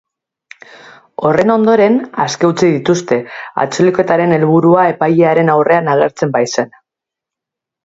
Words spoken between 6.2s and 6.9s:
baitzen.